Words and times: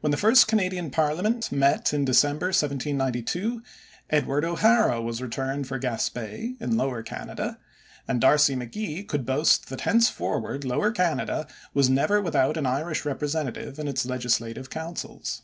When 0.00 0.10
the 0.10 0.16
first 0.16 0.48
Canadian 0.48 0.90
parliament 0.90 1.52
met 1.52 1.92
in 1.92 2.06
December 2.06 2.46
1792, 2.46 3.62
Edward 4.08 4.42
O'Hara 4.42 5.02
was 5.02 5.20
returned 5.20 5.66
for 5.68 5.78
Gaspé, 5.78 6.58
in 6.62 6.78
Lower 6.78 7.02
Canada, 7.02 7.58
and 8.08 8.22
D'Arcy 8.22 8.56
McGee 8.56 9.06
could 9.06 9.26
boast 9.26 9.68
that 9.68 9.82
henceforward 9.82 10.64
Lower 10.64 10.90
Canada 10.92 11.46
was 11.74 11.90
never 11.90 12.22
without 12.22 12.56
an 12.56 12.64
Irish 12.64 13.04
representative 13.04 13.78
in 13.78 13.86
its 13.86 14.06
legislative 14.06 14.70
councils. 14.70 15.42